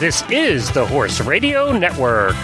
[0.00, 2.36] This is the Horse Radio Network.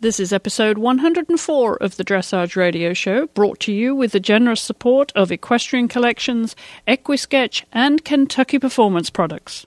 [0.00, 4.60] This is episode 104 of the Dressage Radio Show, brought to you with the generous
[4.60, 6.56] support of Equestrian Collections,
[6.88, 9.64] Equisketch, and Kentucky Performance Products.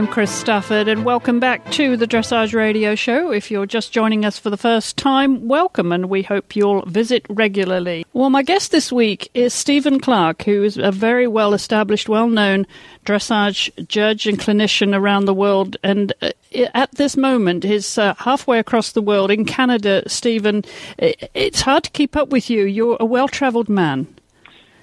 [0.00, 3.32] I'm Chris Stafford, and welcome back to the Dressage Radio Show.
[3.32, 7.26] If you're just joining us for the first time, welcome, and we hope you'll visit
[7.28, 8.06] regularly.
[8.14, 12.28] Well, my guest this week is Stephen Clarke, who is a very well established, well
[12.28, 12.66] known
[13.04, 15.76] dressage judge and clinician around the world.
[15.82, 16.30] And uh,
[16.72, 20.02] at this moment, is uh, halfway across the world in Canada.
[20.06, 20.64] Stephen,
[20.96, 22.64] it's hard to keep up with you.
[22.64, 24.06] You're a well traveled man.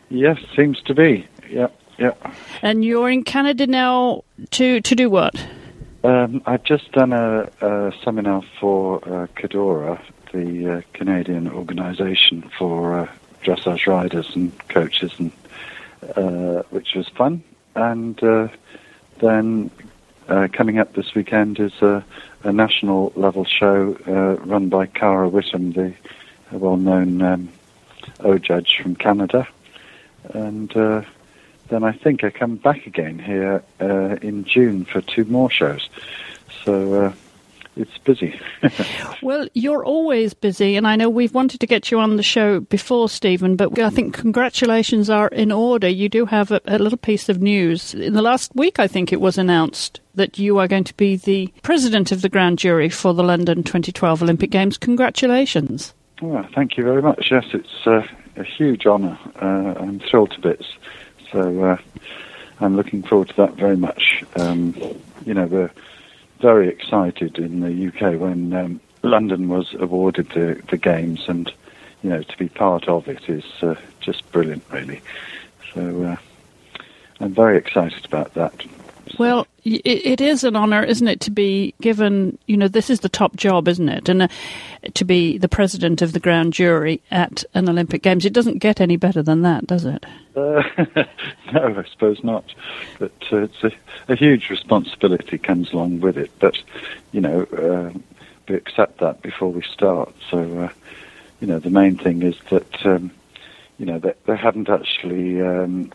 [0.10, 1.28] Yes, seems to be.
[1.50, 1.70] Yeah.
[1.98, 2.14] Yeah.
[2.62, 5.34] And you're in Canada now to to do what?
[6.04, 10.00] Um, I've just done a, a seminar for uh, CADORA,
[10.32, 13.08] the uh, Canadian organisation for uh,
[13.44, 15.32] dressage riders and coaches, and
[16.16, 17.44] uh, which was fun.
[17.76, 18.48] And uh,
[19.20, 19.72] then
[20.30, 22.06] uh, coming up this weekend is a,
[22.44, 23.98] a national level show
[24.46, 25.94] run by Cara Whitham, the
[26.52, 27.50] well-known um,
[28.20, 29.48] O judge from Canada,
[30.34, 30.72] and
[31.70, 35.90] then I think I come back again here uh, in June for two more shows.
[36.64, 37.14] So uh,
[37.78, 38.40] it's busy.
[39.22, 42.60] well, you're always busy, and I know we've wanted to get you on the show
[42.60, 45.88] before, Stephen, but I think congratulations are in order.
[45.88, 47.94] You do have a, a little piece of news.
[47.94, 51.16] In the last week, I think it was announced that you are going to be
[51.16, 54.78] the president of the grand jury for the London 2012 Olympic Games.
[54.78, 55.94] Congratulations.
[56.22, 57.28] Well, thank you very much.
[57.30, 58.02] Yes, it's uh,
[58.38, 59.20] a huge honour.
[59.40, 60.66] Uh, I'm thrilled to bits.
[61.32, 61.78] So uh,
[62.60, 64.24] I'm looking forward to that very much.
[64.36, 64.76] Um,
[65.26, 65.72] you know, we're
[66.42, 71.52] very excited in the UK when um, London was awarded the, the games, and
[72.02, 75.02] you know, to be part of it is uh, just brilliant, really.
[75.74, 76.16] So uh,
[77.20, 78.54] I'm very excited about that.
[79.18, 83.10] Well, it is an honour, isn't it, to be given, you know, this is the
[83.10, 84.08] top job, isn't it?
[84.10, 84.28] And uh,
[84.94, 88.26] to be the president of the grand jury at an Olympic Games.
[88.26, 90.06] It doesn't get any better than that, does it?
[90.36, 90.64] Uh,
[91.52, 92.46] no, I suppose not.
[93.00, 93.72] But uh, it's a,
[94.08, 96.32] a, huge responsibility comes along with it.
[96.40, 96.58] But,
[97.12, 97.98] you know, uh,
[98.48, 100.14] we accept that before we start.
[100.30, 100.70] So, uh,
[101.42, 103.12] you know, the main thing is that, um,
[103.80, 105.92] you know, they, they haven't actually um,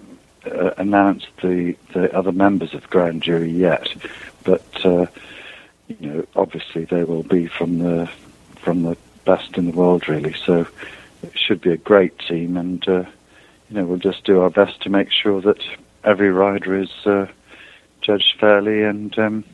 [0.46, 3.88] uh, announced the, the other members of the grand jury yet,
[4.44, 5.06] but uh,
[5.88, 8.10] you know, obviously they will be from the
[8.56, 10.34] from the best in the world, really.
[10.34, 10.66] So
[11.22, 13.04] it should be a great team, and uh,
[13.68, 15.62] you know, we'll just do our best to make sure that
[16.04, 17.26] every rider is uh,
[18.00, 19.44] judged fairly, and um,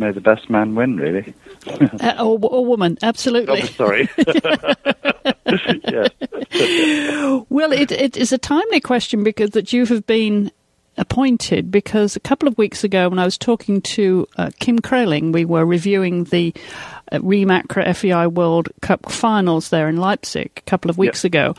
[0.00, 1.32] may the best man win, really.
[1.68, 3.62] uh, or, or, woman, absolutely.
[3.62, 4.08] Oh, sorry.
[7.48, 10.50] well, it, it is a timely question because that you have been
[10.96, 15.32] appointed because a couple of weeks ago when I was talking to uh, Kim Kraling,
[15.32, 16.52] we were reviewing the
[17.12, 21.30] uh, Reem Acra FEI World Cup finals there in Leipzig a couple of weeks yep.
[21.30, 21.54] ago.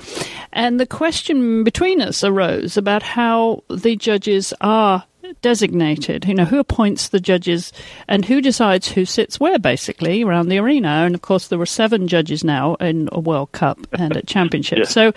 [0.51, 5.05] And the question between us arose about how the judges are
[5.41, 6.25] designated?
[6.25, 7.71] You know, who appoints the judges
[8.07, 10.89] and who decides who sits where, basically, around the arena?
[10.89, 14.79] And of course, there were seven judges now in a World Cup and at Championships.
[14.95, 15.11] yeah.
[15.11, 15.13] So,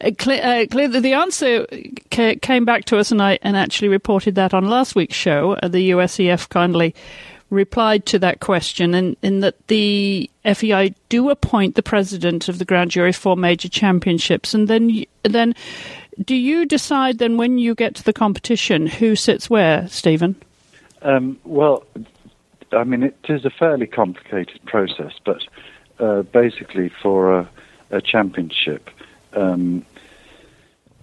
[0.00, 1.66] uh, clear, uh, clear the answer
[2.10, 5.52] ca- came back to us, and I and actually reported that on last week's show.
[5.62, 6.94] Uh, the USEF kindly
[7.50, 12.64] replied to that question in, in that the FEI do appoint the president of the
[12.64, 15.54] grand jury for major championships, and then then
[16.24, 20.36] do you decide then when you get to the competition who sits where, Stephen?
[21.02, 21.84] Um, well,
[22.72, 25.42] I mean, it is a fairly complicated process, but
[25.98, 27.50] uh, basically for a,
[27.90, 28.90] a championship,
[29.34, 29.84] um,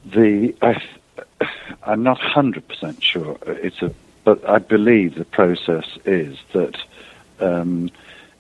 [0.05, 0.81] the I,
[1.85, 3.37] am not hundred percent sure.
[3.45, 3.93] It's a,
[4.23, 6.77] but I believe the process is that
[7.39, 7.89] um,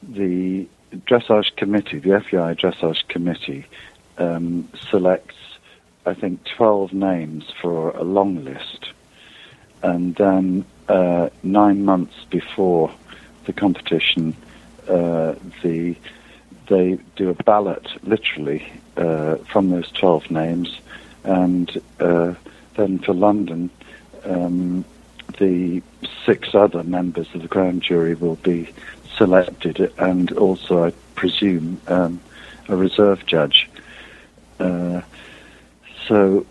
[0.03, 0.67] the
[1.07, 3.65] dressage committee, the FEI dressage committee,
[4.17, 5.35] um, selects
[6.05, 8.89] I think, 12 names for a long list.
[9.81, 12.91] And then uh, nine months before
[13.45, 14.35] the competition,
[14.87, 15.95] uh, the
[16.67, 18.65] they do a ballot, literally,
[18.97, 20.79] uh, from those 12 names.
[21.23, 22.33] And uh,
[22.75, 23.69] then for London,
[24.23, 24.83] um,
[25.37, 25.81] the
[26.25, 28.69] six other members of the grand jury will be
[29.15, 32.19] selected, and also, I presume, um,
[32.67, 33.69] a reserve judge.
[36.07, 36.45] So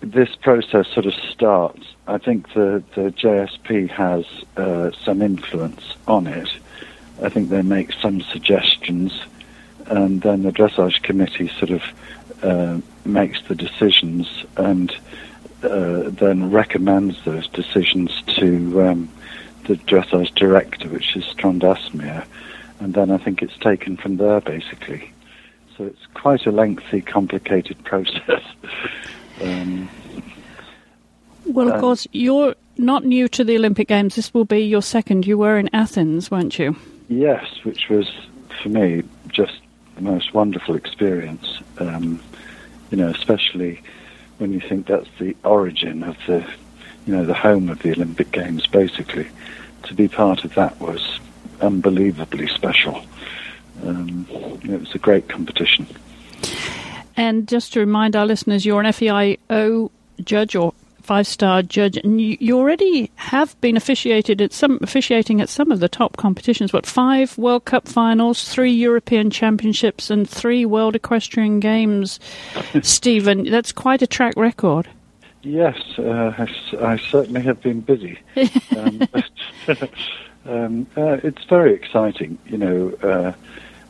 [0.00, 1.86] this process sort of starts.
[2.06, 4.24] I think the, the JSP has
[4.56, 6.48] uh, some influence on it.
[7.22, 9.22] I think they make some suggestions,
[9.86, 11.82] and then the dressage committee sort of
[12.42, 14.92] uh, makes the decisions and
[15.62, 19.08] uh, then recommends those decisions to um,
[19.64, 22.24] the dressage director, which is Trond Asmyr,
[22.80, 25.12] and then I think it's taken from there basically.
[25.78, 28.42] So it's quite a lengthy, complicated process.
[29.40, 29.88] um,
[31.46, 34.16] well, of course, you're not new to the Olympic Games.
[34.16, 35.24] This will be your second.
[35.24, 36.76] You were in Athens, weren't you?
[37.08, 38.10] Yes, which was
[38.60, 39.60] for me just
[39.94, 41.60] the most wonderful experience.
[41.78, 42.20] Um,
[42.90, 43.80] you know, especially
[44.38, 46.44] when you think that's the origin of the,
[47.06, 49.28] you know, the home of the Olympic Games, basically.
[49.84, 51.20] To be part of that was
[51.60, 53.00] unbelievably special.
[53.84, 54.26] Um,
[54.64, 55.86] it was a great competition.
[57.16, 59.90] And just to remind our listeners, you're an FEI O
[60.24, 60.72] judge or
[61.08, 65.72] five star judge, and you, you, already have been officiated at some officiating at some
[65.72, 66.70] of the top competitions.
[66.70, 72.20] What five World Cup finals, three European Championships, and three World Equestrian Games.
[72.82, 74.86] Stephen, that's quite a track record.
[75.42, 76.48] Yes, uh, I,
[76.78, 78.18] I, certainly have been busy.
[78.76, 79.08] um,
[80.44, 83.32] um, uh, it's very exciting, you know, uh,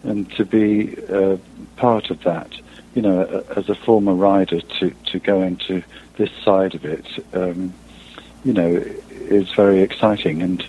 [0.08, 1.36] and to be uh,
[1.76, 2.52] part of that.
[2.94, 5.82] You know, as a former rider, to to go into
[6.16, 7.72] this side of it, um,
[8.44, 10.42] you know, is very exciting.
[10.42, 10.62] And,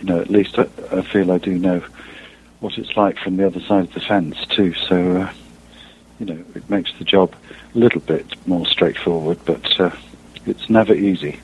[0.00, 1.82] you know, at least I, I, feel I do know
[2.60, 4.74] what it's like from the other side of the fence, too.
[4.74, 5.32] So, uh,
[6.18, 7.34] you know, it makes the job
[7.74, 9.94] a little bit more straightforward, but uh,
[10.46, 11.38] it's never easy.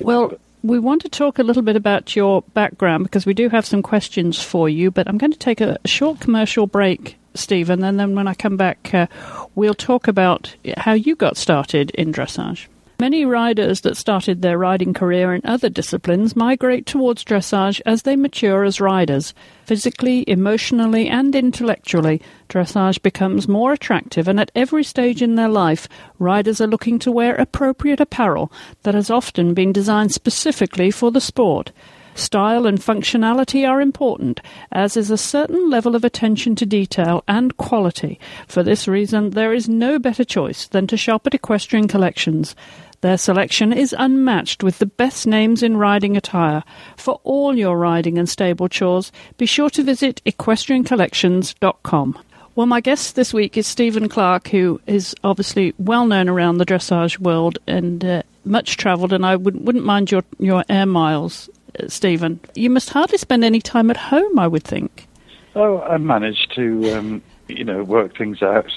[0.00, 3.66] Well, we want to talk a little bit about your background because we do have
[3.66, 7.98] some questions for you, but I'm going to take a short commercial break Stephen, and
[7.98, 9.06] then when I come back, uh,
[9.54, 12.66] we'll talk about how you got started in dressage.
[13.00, 18.14] Many riders that started their riding career in other disciplines migrate towards dressage as they
[18.14, 19.32] mature as riders.
[19.64, 22.20] Physically, emotionally, and intellectually,
[22.50, 25.88] dressage becomes more attractive, and at every stage in their life,
[26.18, 28.52] riders are looking to wear appropriate apparel
[28.82, 31.72] that has often been designed specifically for the sport.
[32.14, 34.40] Style and functionality are important,
[34.72, 38.20] as is a certain level of attention to detail and quality.
[38.46, 42.54] For this reason, there is no better choice than to shop at Equestrian Collections.
[43.00, 46.62] Their selection is unmatched with the best names in riding attire.
[46.96, 52.18] For all your riding and stable chores, be sure to visit equestriancollections.com.
[52.56, 56.66] Well, my guest this week is Stephen Clarke, who is obviously well known around the
[56.66, 61.48] dressage world and uh, much travelled, and I would, wouldn't mind your, your air miles
[61.88, 65.06] Stephen, you must hardly spend any time at home, I would think.
[65.54, 68.70] Oh, I managed to, um, you know, work things out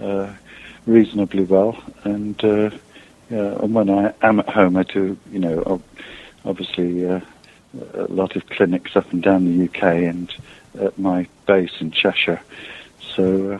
[0.00, 0.32] uh,
[0.86, 2.42] reasonably well, and
[3.30, 5.80] uh, yeah, and when I am at home, I do, you know,
[6.44, 7.20] obviously uh,
[7.94, 10.32] a lot of clinics up and down the UK and
[10.80, 12.40] at my base in Cheshire.
[13.00, 13.58] So uh,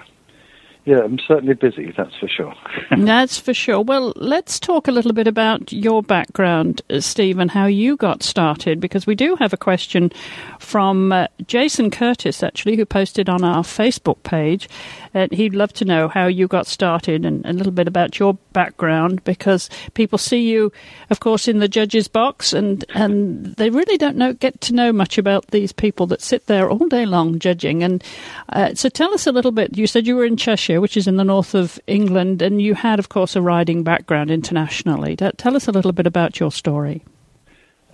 [0.87, 2.55] yeah, I'm certainly busy, that's for sure.
[2.97, 3.81] that's for sure.
[3.81, 8.23] Well, let's talk a little bit about your background, uh, Steve, and how you got
[8.23, 10.13] started, because we do have a question
[10.61, 14.69] from uh, Jason Curtis, actually, who posted on our Facebook page.
[15.17, 18.35] And he'd love to know how you got started and a little bit about your
[18.53, 20.71] background, because people see you,
[21.09, 24.93] of course, in the judge's box, and, and they really don't know get to know
[24.93, 27.83] much about these people that sit there all day long judging.
[27.83, 28.05] And
[28.51, 29.79] uh, so tell us a little bit.
[29.79, 32.75] You said you were in Cheshire which is in the north of England, and you
[32.75, 35.17] had, of course, a riding background internationally.
[35.17, 37.03] Tell us a little bit about your story.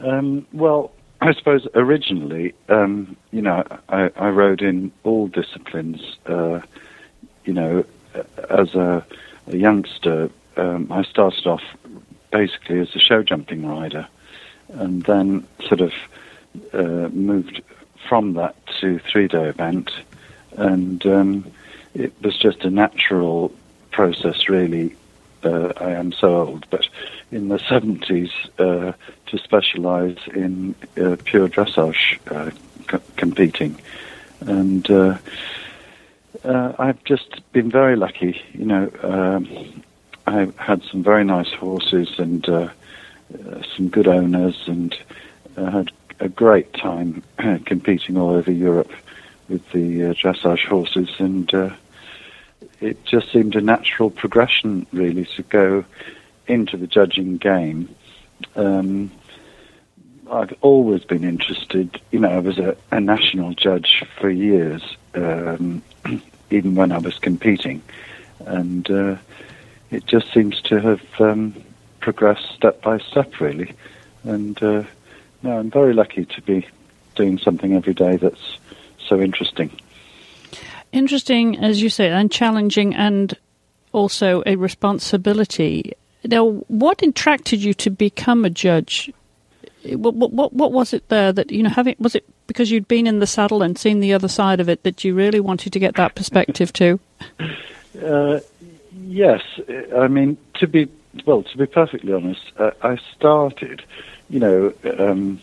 [0.01, 6.01] Um, well, I suppose originally, um, you know, I, I, rode in all disciplines.
[6.27, 6.61] Uh,
[7.45, 7.85] you know,
[8.51, 9.05] as a,
[9.47, 11.63] a youngster, um, I started off
[12.31, 14.07] basically as a show jumping rider,
[14.69, 15.93] and then sort of
[16.73, 17.63] uh, moved
[18.09, 19.91] from that to three day event,
[20.57, 21.53] and um,
[21.95, 23.53] it was just a natural
[23.91, 24.95] process, really.
[25.45, 26.87] Uh, I am so old, but
[27.33, 28.93] in the 70s uh,
[29.27, 32.51] to specialize in uh, pure dressage uh,
[32.91, 33.81] c- competing.
[34.41, 34.89] And
[36.45, 38.41] uh, uh, I've just been very lucky.
[38.53, 39.83] You know, um,
[40.27, 42.45] I had some very nice horses and
[43.77, 44.97] some good owners, and
[45.57, 47.23] I had a great time
[47.67, 48.93] competing all over Europe
[49.49, 51.71] with the uh, dressage horses, and uh,
[52.81, 55.85] it just seemed a natural progression, really, to go
[56.47, 57.95] into the judging game.
[58.57, 59.11] Um,
[60.31, 62.01] I've always been interested.
[62.11, 64.83] You know, I was a, a national judge for years,
[65.15, 65.83] um,
[66.51, 67.83] even when I was competing,
[68.47, 69.17] and uh,
[69.91, 71.55] it just seems to have um,
[72.01, 73.75] progressed step by step, really.
[74.25, 74.85] And uh,
[75.43, 76.67] no, I'm very lucky to be
[77.15, 78.59] doing something every day that's
[79.07, 79.71] so interesting.
[80.93, 83.37] Interesting, as you say, and challenging, and
[83.93, 85.93] also a responsibility.
[86.25, 89.11] Now, what attracted you to become a judge?
[89.85, 91.71] What, what, what was it there that you know?
[91.71, 94.69] Having was it because you'd been in the saddle and seen the other side of
[94.69, 97.01] it that you really wanted to get that perspective too?
[98.01, 98.41] Uh,
[98.93, 99.43] yes,
[99.97, 100.89] I mean to be
[101.27, 103.83] well, to be perfectly honest, uh, I started,
[104.31, 105.41] you know, um,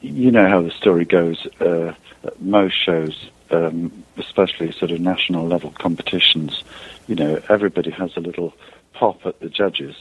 [0.00, 1.46] you know how the story goes.
[1.60, 1.94] Uh,
[2.40, 6.62] most shows, um, especially sort of national level competitions,
[7.06, 8.54] you know, everybody has a little
[8.92, 9.96] pop at the judges,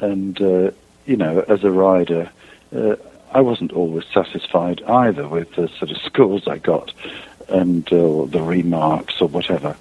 [0.00, 0.70] and uh,
[1.06, 2.30] you know, as a rider,
[2.74, 2.96] uh,
[3.32, 6.92] I wasn't always satisfied either with the sort of scores I got
[7.48, 9.76] and uh, the remarks or whatever.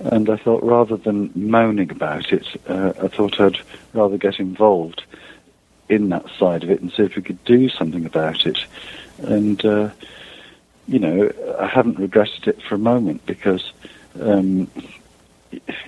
[0.00, 3.58] And I thought rather than moaning about it, uh, I thought I'd
[3.92, 5.02] rather get involved
[5.88, 8.58] in that side of it and see if we could do something about it.
[9.18, 9.90] And, uh,
[10.88, 13.72] you know, I haven't regretted it for a moment because
[14.20, 14.70] um,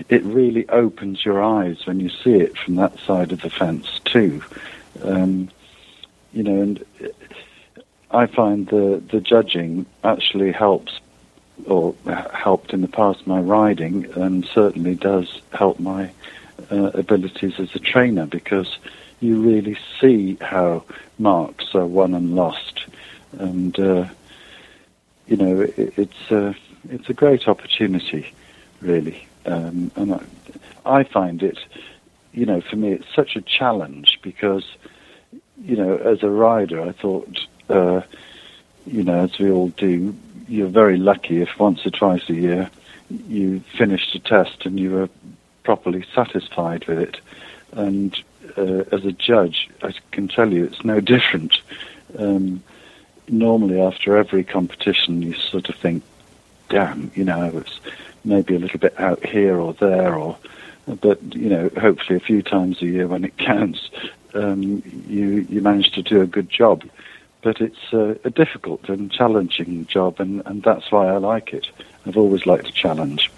[0.08, 4.00] it really opens your eyes when you see it from that side of the fence
[4.04, 4.42] too.
[5.02, 5.50] Um,
[6.34, 6.84] you know, and
[8.10, 11.00] I find the the judging actually helps,
[11.66, 11.94] or
[12.32, 16.10] helped in the past my riding, and certainly does help my
[16.70, 18.78] uh, abilities as a trainer because
[19.20, 20.84] you really see how
[21.18, 22.84] marks are won and lost,
[23.38, 24.06] and uh,
[25.26, 26.54] you know it, it's a
[26.90, 28.32] it's a great opportunity,
[28.80, 30.20] really, um, and I,
[30.84, 31.58] I find it,
[32.32, 34.64] you know, for me it's such a challenge because
[35.62, 38.02] you know, as a rider, I thought, uh,
[38.86, 40.14] you know, as we all do,
[40.48, 42.70] you're very lucky if once or twice a year
[43.28, 45.08] you finished a test and you were
[45.62, 47.20] properly satisfied with it.
[47.72, 48.14] And
[48.56, 51.56] uh, as a judge, I can tell you it's no different.
[52.18, 52.62] Um,
[53.28, 56.02] normally, after every competition, you sort of think,
[56.68, 57.80] damn, you know, I was
[58.24, 60.36] maybe a little bit out here or there, or
[61.00, 63.90] but you know, hopefully a few times a year when it counts,
[64.34, 66.84] um, you you manage to do a good job.
[67.42, 71.66] But it's a, a difficult and challenging job, and, and that's why I like it.
[72.06, 73.30] I've always liked a challenge.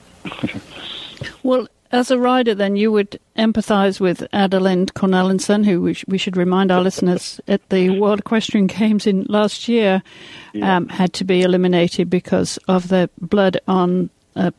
[1.42, 6.18] well, as a rider, then you would empathise with Adelinde Cornelissen, who we, sh- we,
[6.18, 10.02] should remind our listeners at the World Equestrian Games in last year
[10.52, 10.76] yeah.
[10.76, 14.50] um, had to be eliminated because of the blood on uh,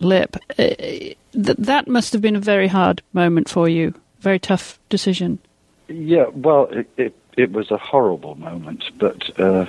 [0.00, 0.36] lip.
[0.50, 5.38] Uh, th- that must have been a very hard moment for you very tough decision.
[5.88, 9.66] Yeah, well, it, it, it was a horrible moment, but uh,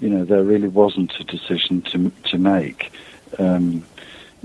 [0.00, 2.92] you know there really wasn't a decision to to make.
[3.38, 3.84] Um,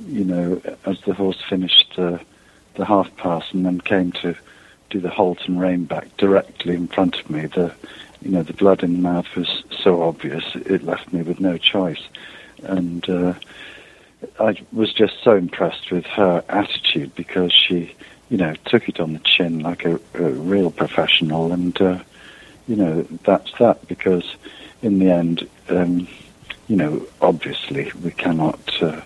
[0.07, 2.17] you know, as the horse finished uh,
[2.75, 4.35] the half pass and then came to
[4.89, 7.73] do the halt and rein back directly in front of me, the
[8.21, 11.57] you know the blood in the mouth was so obvious it left me with no
[11.57, 12.01] choice,
[12.63, 13.33] and uh,
[14.39, 17.95] I was just so impressed with her attitude because she
[18.31, 21.99] you know, took it on the chin like a, a real professional, and uh,
[22.65, 23.85] you know, that's that.
[23.89, 24.37] Because
[24.81, 26.07] in the end, um,
[26.69, 29.01] you know, obviously we cannot uh,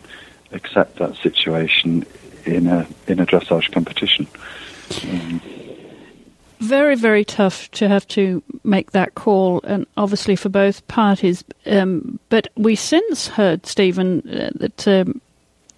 [0.51, 2.05] accept that situation
[2.45, 4.27] in a in a dressage competition.
[5.09, 5.41] Um,
[6.59, 11.43] very, very tough to have to make that call, and obviously for both parties.
[11.65, 15.19] Um, but we since heard, Stephen, uh, that um,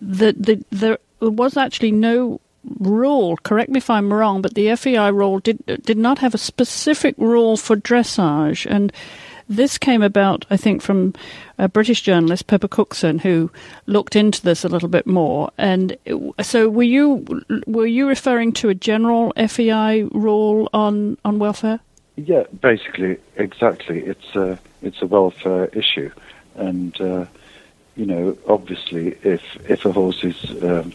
[0.01, 2.39] the, the, there was actually no
[2.79, 6.37] rule, correct me if I'm wrong, but the FEI rule did did not have a
[6.37, 8.91] specific rule for dressage, and
[9.49, 11.13] this came about, I think, from
[11.57, 13.49] a British journalist, Pippa Cuckson, who
[13.85, 15.51] looked into this a little bit more.
[15.57, 15.95] And
[16.41, 17.25] so, were you
[17.65, 21.79] were you referring to a general FEI rule on on welfare?
[22.17, 23.99] Yeah, basically, exactly.
[23.99, 26.11] It's a it's a welfare issue,
[26.55, 27.25] and uh,
[27.95, 30.93] you know, obviously, if if a horse is um,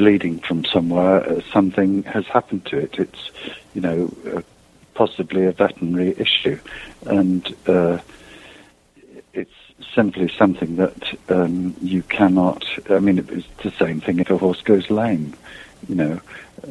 [0.00, 2.98] bleeding from somewhere, uh, something has happened to it.
[2.98, 3.30] It's,
[3.74, 4.40] you know, uh,
[4.94, 6.58] possibly a veterinary issue,
[7.04, 7.98] and uh,
[9.34, 9.60] it's
[9.94, 12.64] simply something that um, you cannot.
[12.88, 15.34] I mean, it's the same thing if a horse goes lame.
[15.86, 16.20] You know,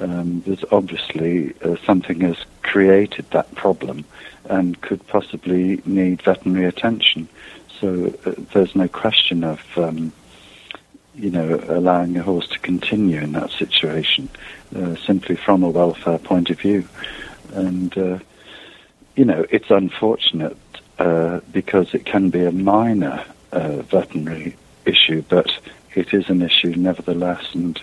[0.01, 4.05] um, there's obviously uh, something has created that problem
[4.45, 7.29] and could possibly need veterinary attention.
[7.79, 10.13] So uh, there's no question of um,
[11.19, 14.29] you know, allowing a horse to continue in that situation,
[14.75, 16.87] uh, simply from a welfare point of view.
[17.53, 18.19] And, uh,
[19.15, 20.57] you know, it's unfortunate
[20.97, 25.51] uh, because it can be a minor uh, veterinary issue, but
[25.93, 27.53] it is an issue nevertheless.
[27.53, 27.81] And,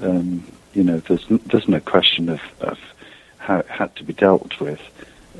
[0.00, 2.78] um, you know, there's there's no question of, of
[3.38, 4.80] how it had to be dealt with.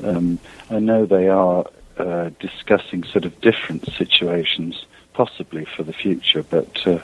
[0.03, 1.65] Um, I know they are
[1.97, 4.85] uh, discussing sort of different situations,
[5.19, 6.97] possibly for the future, but uh,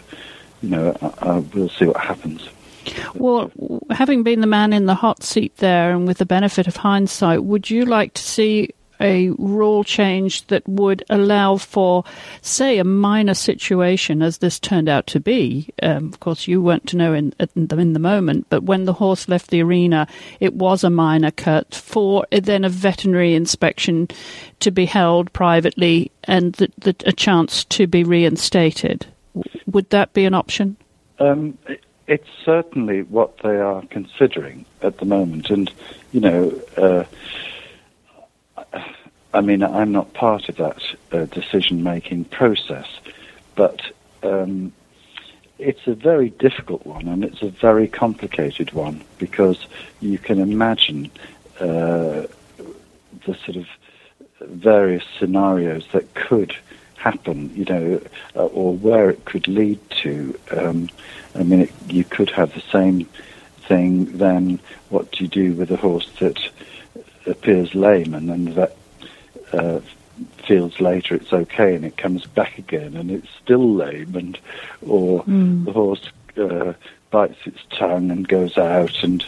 [0.61, 0.95] you know,
[1.53, 2.47] we'll see what happens.
[3.13, 3.51] Well,
[3.89, 7.43] having been the man in the hot seat there, and with the benefit of hindsight,
[7.43, 8.69] would you like to see
[8.99, 12.03] a rule change that would allow for,
[12.41, 15.69] say, a minor situation, as this turned out to be.
[15.81, 19.27] Um, of course, you weren't to know in, in the moment, but when the horse
[19.27, 20.07] left the arena,
[20.39, 24.07] it was a minor cut for then a veterinary inspection
[24.59, 29.05] to be held privately and the, the, a chance to be reinstated.
[29.67, 30.77] Would that be an option?
[31.19, 31.57] Um,
[32.07, 35.71] it's certainly what they are considering at the moment, and
[36.11, 36.61] you know.
[36.77, 37.03] Uh,
[39.35, 42.87] I mean, I'm not part of that uh, decision-making process,
[43.55, 43.81] but
[44.23, 44.71] um,
[45.59, 49.67] it's a very difficult one and it's a very complicated one because
[49.99, 51.11] you can imagine
[51.59, 52.27] uh,
[53.25, 53.67] the sort of
[54.39, 56.55] various scenarios that could
[56.95, 58.01] happen, you know,
[58.37, 60.39] uh, or where it could lead to.
[60.51, 60.89] Um,
[61.35, 63.05] I mean, it, you could have the same
[63.67, 64.17] thing.
[64.17, 66.39] Then, what do you do with a horse that
[67.25, 68.77] appears lame, and then the vet
[69.53, 69.79] uh,
[70.47, 74.39] feels later it's okay and it comes back again and it's still lame and
[74.85, 75.65] or mm.
[75.65, 76.73] the horse uh,
[77.11, 79.25] bites its tongue and goes out and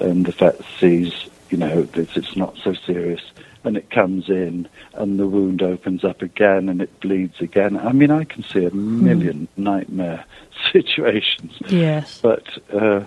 [0.00, 1.12] and the vet sees
[1.50, 3.20] you know that it's not so serious
[3.64, 7.78] and it comes in and the wound opens up again and it bleeds again.
[7.78, 9.04] I mean, I can see a hmm.
[9.04, 9.62] million mm.
[9.62, 10.24] nightmare
[10.72, 11.52] situations.
[11.68, 12.20] Yes.
[12.20, 13.06] But, uh,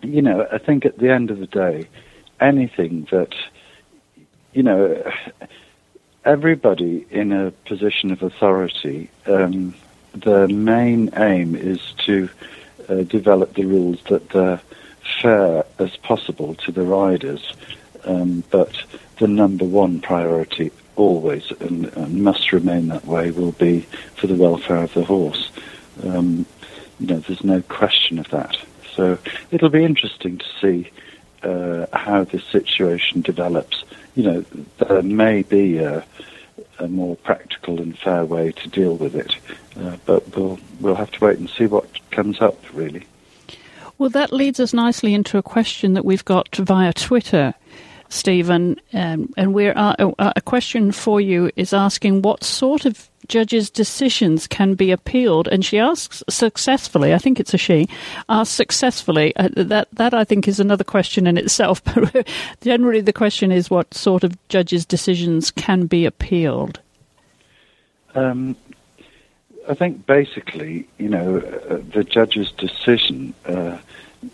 [0.00, 1.88] you know, I think at the end of the day,
[2.40, 3.34] anything that
[4.52, 5.12] you know,
[6.24, 9.74] everybody in a position of authority, um,
[10.14, 12.28] the main aim is to
[12.88, 14.60] uh, develop the rules that are
[15.20, 17.54] fair as possible to the riders.
[18.04, 18.82] Um, but
[19.18, 23.80] the number one priority always and, and, must remain that way will be
[24.16, 25.50] for the welfare of the horse.
[26.02, 26.44] Um,
[26.98, 28.56] you know, there's no question of that.
[28.94, 29.18] So
[29.50, 30.90] it'll be interesting to see
[31.42, 33.84] uh, how this situation develops
[34.14, 34.44] you know,
[34.78, 36.04] there may be a,
[36.78, 39.34] a more practical and fair way to deal with it,
[39.78, 43.06] uh, but we'll we'll have to wait and see what comes up, really.
[43.98, 47.54] Well, that leads us nicely into a question that we've got via Twitter.
[48.12, 53.08] Stephen, um, and we're uh, uh, a question for you is asking what sort of
[53.26, 57.14] judges' decisions can be appealed, and she asks successfully.
[57.14, 57.88] I think it's a she.
[58.28, 59.34] Asks successfully.
[59.36, 61.82] Uh, that that I think is another question in itself.
[62.12, 62.28] But
[62.60, 66.80] generally, the question is what sort of judges' decisions can be appealed.
[68.14, 68.56] Um,
[69.68, 73.78] I think basically, you know, uh, the judge's decision, uh,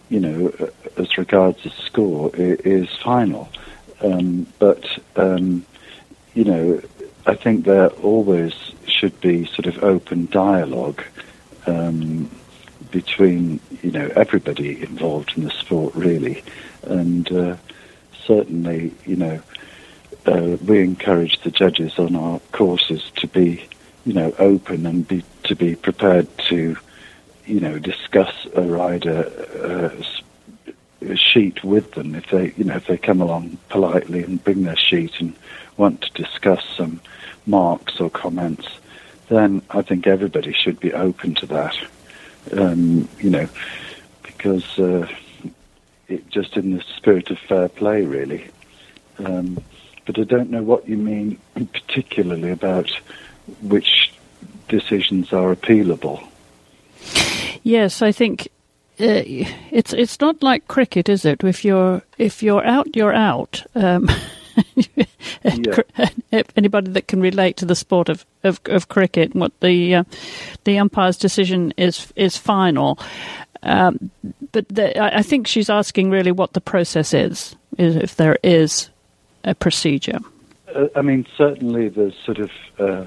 [0.09, 0.67] you know, uh,
[1.01, 3.49] as regards the score, is, final.
[4.01, 4.85] Um, but
[5.17, 5.65] um,
[6.35, 6.81] you know,
[7.27, 8.55] I think there always
[8.87, 11.03] should be sort of open dialogue
[11.67, 12.31] um,
[12.91, 16.43] between you know everybody involved in the sport really,
[16.83, 17.57] and uh,
[18.25, 19.43] certainly you know
[20.27, 23.67] uh, we encourage the judges on our courses to be
[24.05, 26.77] you know open and be to be prepared to
[27.47, 29.31] you know discuss a rider
[29.63, 30.03] uh,
[31.15, 34.77] sheet with them if they you know if they come along politely and bring their
[34.77, 35.35] sheet and
[35.77, 37.01] want to discuss some
[37.47, 38.67] marks or comments
[39.29, 41.77] then I think everybody should be open to that.
[42.53, 43.49] Um, you know,
[44.23, 45.07] because uh,
[46.09, 48.49] it just in the spirit of fair play, really.
[49.19, 49.63] Um,
[50.07, 52.91] but I don't know what you mean particularly about
[53.63, 54.13] which
[54.69, 56.27] decisions are appealable.
[57.63, 58.49] Yes, I think
[59.01, 59.23] uh,
[59.71, 61.45] it's it's not like cricket, is it?
[61.45, 63.65] If you're if you're out, you're out.
[63.75, 64.09] Um,
[66.57, 70.05] Anybody that can relate to the sport of, of, of cricket, what the uh,
[70.65, 72.99] the umpire's decision is is final.
[73.63, 74.11] Um,
[74.53, 78.89] but the, I think she's asking really what the process is, is if there is
[79.45, 80.19] a procedure.
[80.75, 83.07] Uh, I mean, certainly there's sort of uh,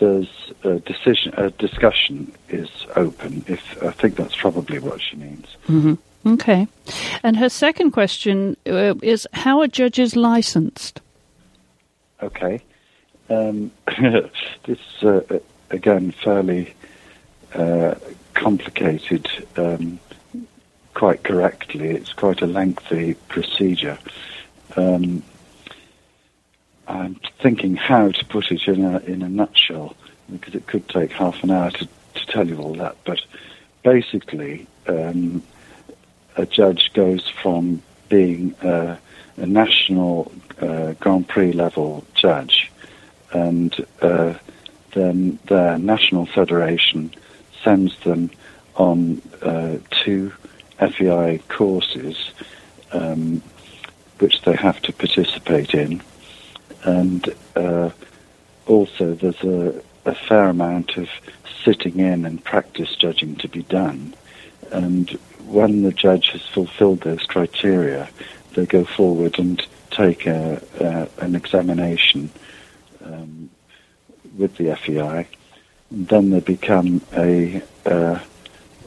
[0.00, 3.44] there's a decision, a discussion is open.
[3.46, 5.46] If I think that's probably what she means.
[5.68, 5.94] Mm-hmm.
[6.26, 6.66] Okay.
[7.22, 11.00] And her second question uh, is how are judges licensed?
[12.22, 12.62] Okay.
[13.28, 13.70] Um,
[14.64, 15.20] this uh,
[15.70, 16.74] again fairly
[17.54, 17.94] uh,
[18.34, 19.28] complicated.
[19.56, 20.00] Um,
[20.94, 23.98] quite correctly, it's quite a lengthy procedure.
[24.76, 25.22] Um,
[26.86, 29.96] I'm thinking how to put it in a in a nutshell
[30.30, 32.96] because it could take half an hour to, to tell you all that.
[33.04, 33.20] But
[33.82, 35.42] basically, um,
[36.36, 38.98] a judge goes from being a,
[39.36, 42.70] a national uh, Grand Prix level judge,
[43.32, 44.34] and uh,
[44.92, 47.10] then the national federation
[47.62, 48.30] sends them
[48.76, 50.32] on uh, two
[50.78, 52.30] FEI courses,
[52.92, 53.42] um,
[54.18, 56.02] which they have to participate in,
[56.84, 57.90] and uh,
[58.66, 61.08] also there's a, a fair amount of
[61.64, 64.14] sitting in and practice judging to be done.
[64.70, 65.10] And
[65.46, 68.08] when the judge has fulfilled those criteria,
[68.54, 72.30] they go forward and take a, a, an examination
[73.04, 73.50] um,
[74.36, 75.26] with the FEI.
[75.90, 78.20] And then they become a, a,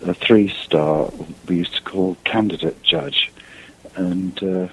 [0.04, 1.12] a three-star,
[1.48, 3.32] we used to call candidate judge.
[3.96, 4.68] And uh,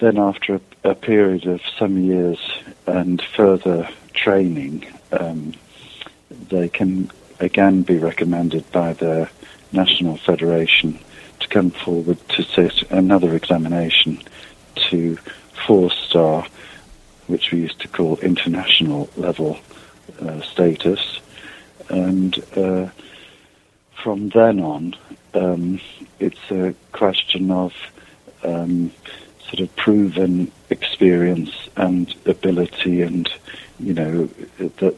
[0.00, 2.38] then after a, a, period of some years
[2.86, 5.54] and further training, um,
[6.48, 9.30] they can again be recommended by their
[9.72, 10.98] National Federation
[11.40, 14.22] to come forward to sit another examination
[14.74, 15.16] to
[15.66, 16.46] four star,
[17.26, 19.58] which we used to call international level
[20.20, 21.20] uh, status.
[21.88, 22.88] And uh,
[24.02, 24.94] from then on,
[25.34, 25.80] um,
[26.18, 27.72] it's a question of
[28.42, 28.92] um,
[29.50, 33.28] sort of proven experience and ability, and
[33.78, 34.26] you know
[34.58, 34.96] that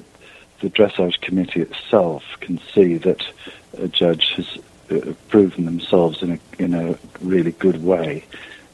[0.61, 3.25] the dressage committee itself can see that
[3.79, 4.59] a judge has
[4.91, 8.25] uh, proven themselves in a in a really good way,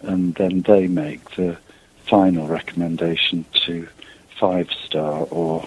[0.02, 1.56] and then they make the
[2.06, 3.86] final recommendation to
[4.38, 5.66] five star or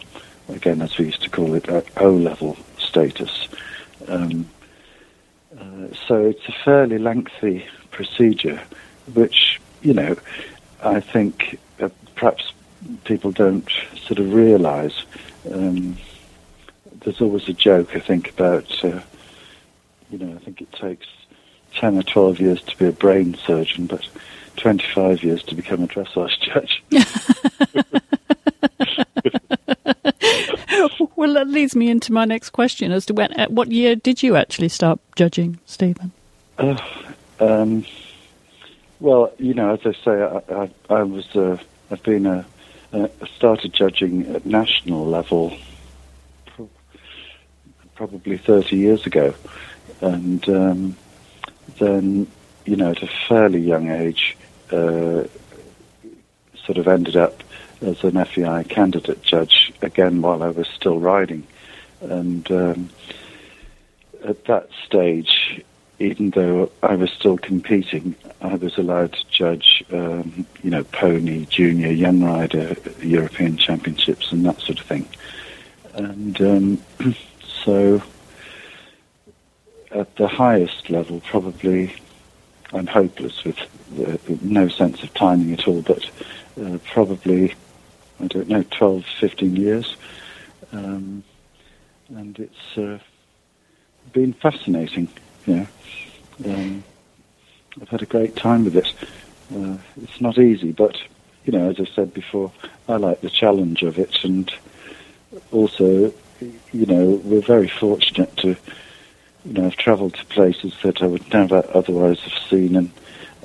[0.49, 3.47] again as we used to call it O level status.
[4.07, 4.49] Um,
[5.57, 8.61] uh, so it's a fairly lengthy procedure,
[9.13, 10.15] which you know
[10.83, 12.51] I think uh, perhaps
[13.03, 15.03] people don't sort of realise.
[15.51, 15.97] Um,
[17.01, 18.99] there's always a joke, I think, about, uh,
[20.09, 21.07] you know, I think it takes
[21.75, 24.07] 10 or 12 years to be a brain surgeon, but
[24.57, 26.83] 25 years to become a dressage judge.
[31.15, 34.21] well, that leads me into my next question as to when, at what year did
[34.21, 36.11] you actually start judging, Stephen?
[36.57, 36.77] Uh,
[37.39, 37.85] um,
[39.01, 41.57] well, you know, as I say, I, I, I was, uh,
[41.89, 42.45] I've been a,
[42.93, 45.57] uh, started judging at national level
[47.95, 49.35] probably 30 years ago.
[50.01, 50.97] And um,
[51.79, 52.25] then,
[52.65, 54.35] you know, at a fairly young age,
[54.71, 55.25] uh,
[56.65, 57.43] sort of ended up
[57.81, 61.45] as an FEI candidate judge again while I was still riding.
[62.01, 62.89] And um,
[64.23, 65.63] at that stage,
[66.01, 71.45] even though I was still competing, I was allowed to judge, um, you know, pony,
[71.45, 75.07] junior, young rider, European championships, and that sort of thing.
[75.93, 76.83] And um,
[77.63, 78.01] So
[79.91, 81.93] at the highest level, probably
[82.73, 83.57] I'm hopeless with
[83.95, 86.09] the, no sense of timing at all, but
[86.61, 87.53] uh, probably,
[88.19, 89.95] I don't know, 12, 15 years.
[90.71, 91.23] Um,
[92.09, 92.99] and it's uh,
[94.13, 95.07] been fascinating,
[95.47, 95.67] know.
[96.45, 96.83] Um,
[97.81, 98.93] I've had a great time with it.
[99.53, 100.97] Uh, it's not easy, but,
[101.45, 102.51] you know, as I said before,
[102.87, 104.51] I like the challenge of it and
[105.51, 106.13] also
[106.71, 108.49] you know, we're very fortunate to,
[109.45, 112.91] you know, have travelled to places that I would never otherwise have seen and,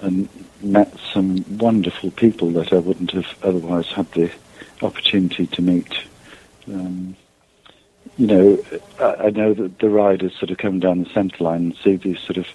[0.01, 0.29] and
[0.63, 4.31] met some wonderful people that I wouldn't have otherwise had the
[4.83, 5.93] opportunity to meet.
[6.69, 7.17] Um,
[8.17, 8.59] you know,
[8.99, 11.97] I, I, know that the riders sort of come down the centre line and see
[11.97, 12.47] these sort of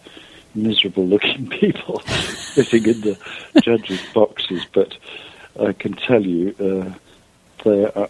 [0.56, 3.18] miserable looking people sitting in the
[3.62, 4.98] judges' boxes, but
[5.60, 6.94] I can tell you, uh,
[7.66, 8.10] are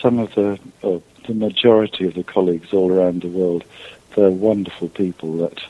[0.00, 3.64] some of the, oh, the majority of the colleagues all around the world,
[4.14, 5.60] they're wonderful people that,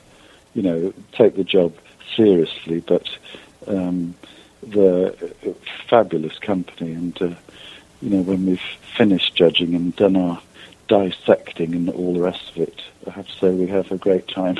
[0.54, 1.74] you know, take the job
[2.14, 3.08] seriously, but
[3.66, 4.14] um,
[4.62, 5.10] they're
[5.88, 6.92] fabulous company.
[6.92, 7.34] And, uh,
[8.00, 8.60] you know, when we've
[8.96, 10.40] finished judging and done our
[10.88, 14.28] dissecting and all the rest of it, I have to say we have a great
[14.28, 14.58] time.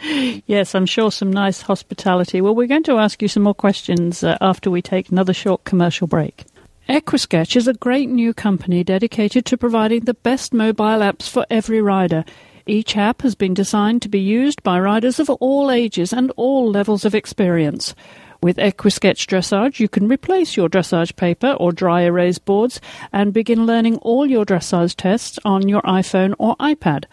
[0.46, 2.40] yes, I'm sure some nice hospitality.
[2.40, 5.64] Well, we're going to ask you some more questions uh, after we take another short
[5.64, 6.44] commercial break.
[6.88, 11.82] Equisketch is a great new company dedicated to providing the best mobile apps for every
[11.82, 12.24] rider.
[12.64, 16.70] Each app has been designed to be used by riders of all ages and all
[16.70, 17.94] levels of experience.
[18.42, 22.80] With Equisketch Dressage, you can replace your dressage paper or dry erase boards
[23.12, 27.04] and begin learning all your dressage tests on your iPhone or iPad.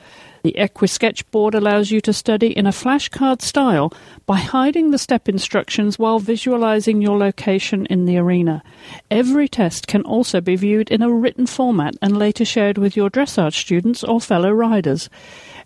[0.44, 3.94] The Equisketch board allows you to study in a flashcard style
[4.26, 8.62] by hiding the step instructions while visualizing your location in the arena.
[9.10, 13.10] Every test can also be viewed in a written format and later shared with your
[13.10, 15.10] dressage students or fellow riders.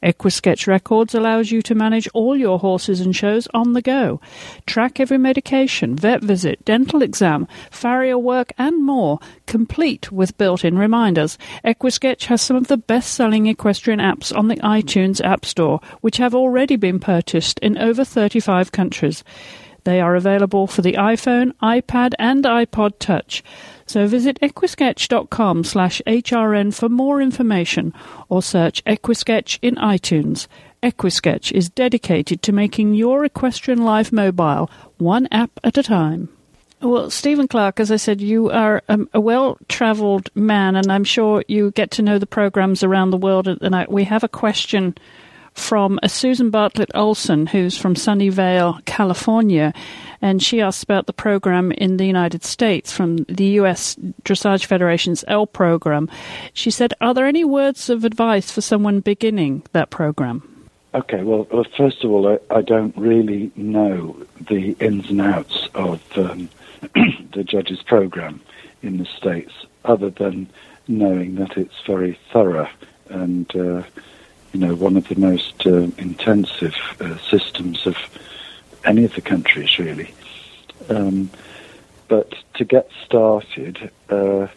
[0.04, 4.22] Equisketch Records allows you to manage all your horses and shows on the go.
[4.66, 10.78] Track every medication, vet visit, dental exam, farrier work, and more, complete with built in
[10.78, 11.38] reminders.
[11.66, 16.18] Equisketch has some of the best selling equestrian apps on the iTunes App Store, which
[16.18, 19.24] have already been purchased in over 35 countries.
[19.86, 23.42] They are available for the iPhone, iPad, and iPod Touch.
[23.86, 27.94] So visit equisketch.com slash HRN for more information
[28.28, 30.48] or search Equisketch in iTunes.
[30.84, 36.37] Equisketch is dedicated to making your equestrian life mobile, one app at a time.
[36.80, 41.04] Well, Stephen Clarke, as I said, you are um, a well travelled man, and I'm
[41.04, 43.48] sure you get to know the programs around the world.
[43.48, 44.96] And we have a question
[45.58, 49.74] from Susan Bartlett Olson, who's from Sunnyvale, California,
[50.22, 53.96] and she asked about the program in the United States from the U.S.
[54.24, 56.10] Dressage Federation's L program.
[56.54, 60.70] She said, Are there any words of advice for someone beginning that program?
[60.94, 64.16] Okay, well, well first of all, I, I, don't really know
[64.50, 66.50] the ins and outs of um,
[67.34, 68.42] the judges' program
[68.82, 69.52] in the States,
[69.86, 70.48] other than
[70.88, 72.70] knowing that it's very thorough
[73.10, 73.84] and uh,
[74.54, 77.98] you know, one of the most uh, intensive uh, systems of
[78.86, 80.14] any of the countries, really.
[80.90, 81.30] Um,
[82.08, 84.48] but to get started, uh,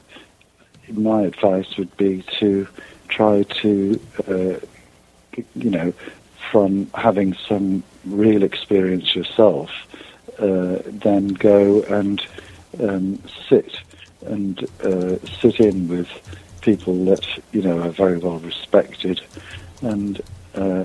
[0.88, 2.68] my advice would be to
[3.08, 4.66] try to, uh,
[5.54, 5.92] you know,
[6.50, 9.70] from having some real experience yourself,
[10.40, 12.22] then go and
[12.80, 13.76] um, sit
[14.22, 16.08] and uh, sit in with
[16.60, 19.20] people that you know are very well respected
[19.80, 20.20] and
[20.54, 20.84] uh,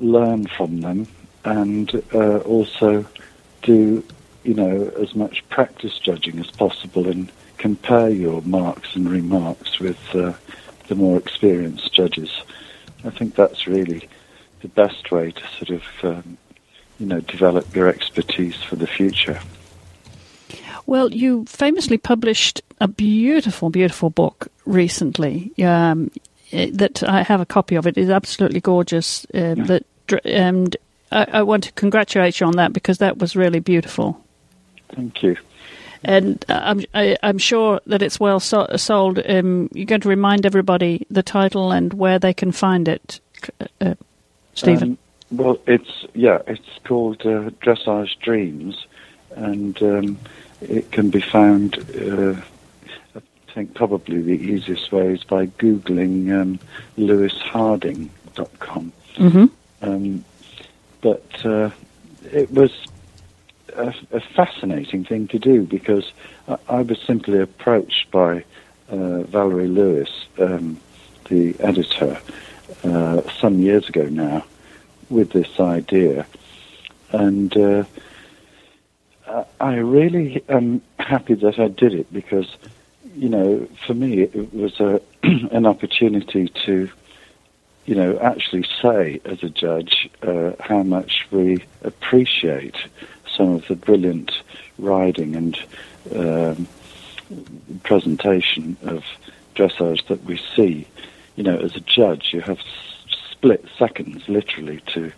[0.00, 1.06] learn from them,
[1.44, 3.06] and uh, also
[3.62, 4.04] do
[4.44, 9.98] you know as much practice judging as possible and compare your marks and remarks with
[10.14, 10.32] uh,
[10.88, 12.30] the more experienced judges.
[13.04, 14.08] I think that's really
[14.62, 16.38] the best way to sort of um,
[16.98, 19.40] you know develop your expertise for the future.
[20.86, 25.52] Well, you famously published a beautiful, beautiful book recently.
[25.62, 26.10] Um,
[26.52, 29.26] uh, that I have a copy of it is absolutely gorgeous.
[29.34, 29.64] Um, yeah.
[29.64, 29.86] That
[30.24, 30.76] and
[31.10, 34.22] I, I, want to congratulate you on that because that was really beautiful.
[34.94, 35.36] Thank you.
[36.04, 39.20] And uh, I'm I, am i am sure that it's well so, sold.
[39.28, 43.18] Um, you're going to remind everybody the title and where they can find it,
[43.80, 43.94] uh,
[44.54, 44.90] Stephen.
[44.90, 44.98] Um,
[45.30, 48.86] well, it's yeah, it's called uh, Dressage Dreams,
[49.34, 50.18] and um,
[50.60, 52.40] it can be found uh,
[53.56, 56.58] think probably the easiest way is by Googling um,
[56.98, 58.92] lewisharding.com.
[59.14, 59.46] Mm-hmm.
[59.80, 60.24] Um,
[61.00, 61.70] but uh,
[62.30, 62.70] it was
[63.74, 66.12] a, a, fascinating thing to do because
[66.46, 68.44] I, I was simply approached by
[68.90, 70.78] uh, Valerie Lewis, um,
[71.30, 72.20] the editor,
[72.84, 74.44] uh, some years ago now,
[75.10, 76.26] with this idea.
[77.12, 77.84] And uh,
[79.60, 82.56] I really am happy that I did it because
[83.16, 86.90] you know, for me, it was a, an opportunity to,
[87.86, 92.76] you know, actually say as a judge uh, how much we appreciate
[93.26, 94.32] some of the brilliant
[94.78, 95.58] riding and
[96.14, 96.68] um,
[97.82, 99.02] presentation of
[99.54, 100.86] dressage that we see.
[101.36, 102.60] You know, as a judge, you have
[103.46, 105.12] split seconds, literally, to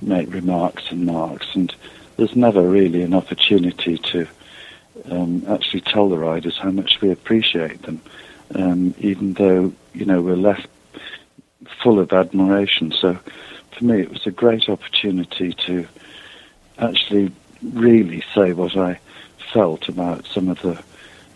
[0.00, 1.74] make remarks and marks, and
[2.16, 4.24] there's never really an opportunity to
[5.10, 8.00] um, actually tell the riders how much we appreciate them,
[8.54, 10.68] um, even though you know we're left
[11.82, 12.92] full of admiration.
[12.92, 13.18] So
[13.72, 15.88] for me, it was a great opportunity to
[16.78, 17.32] actually
[17.64, 19.00] really say what I
[19.52, 20.80] felt about some of the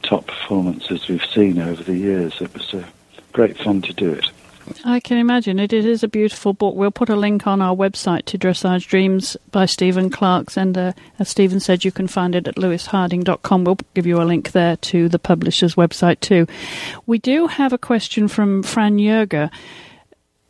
[0.04, 2.40] top performances we've seen over the years.
[2.40, 2.84] It was a
[3.32, 4.30] great fun to do it.
[4.84, 5.72] I can imagine it.
[5.72, 6.74] It is a beautiful book.
[6.74, 10.92] We'll put a link on our website to Dressage Dreams by Stephen Clarke's, and uh,
[11.18, 13.64] as Stephen said, you can find it at lewisharding.com.
[13.64, 16.46] We'll give you a link there to the publisher's website too.
[17.06, 19.50] We do have a question from Fran Yerger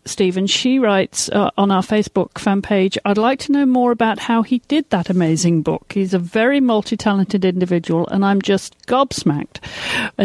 [0.06, 4.20] Stephen, she writes uh, on our Facebook fan page, I'd like to know more about
[4.20, 5.92] how he did that amazing book.
[5.92, 9.60] He's a very multi talented individual, and I'm just gobsmacked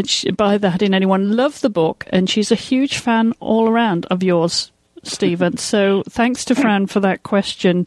[0.07, 1.35] she, by that in anyone.
[1.35, 4.71] Love the book, and she's a huge fan all around of yours,
[5.03, 5.57] Stephen.
[5.71, 7.85] so thanks to Fran for that question.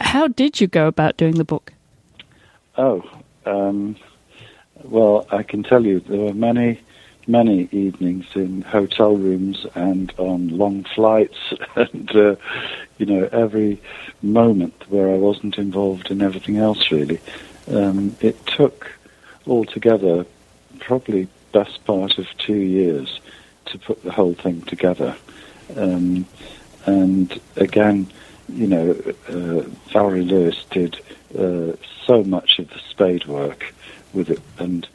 [0.00, 1.72] How did you go about doing the book?
[2.76, 3.02] Oh,
[3.46, 3.96] um,
[4.84, 6.80] well, I can tell you there were many
[7.26, 11.38] many evenings in hotel rooms and on long flights
[11.76, 12.34] and uh,
[12.98, 13.80] you know every
[14.22, 17.20] moment where I wasn't involved in everything else really.
[17.68, 18.90] Um, it took
[19.46, 20.26] altogether
[20.80, 23.20] probably best part of two years
[23.66, 25.16] to put the whole thing together.
[25.76, 26.26] Um,
[26.86, 28.08] and again,
[28.48, 28.90] you know,
[29.28, 29.60] uh,
[29.92, 31.00] Valerie Lewis did
[31.38, 31.72] uh,
[32.04, 33.72] so much of the spade work
[34.12, 34.86] with it and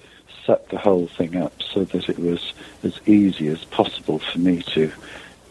[0.47, 4.63] set the whole thing up so that it was as easy as possible for me
[4.73, 4.91] to,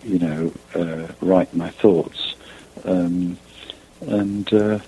[0.02, 2.34] you know, uh, write my thoughts.
[2.84, 3.38] Um,
[4.00, 4.78] and, uh,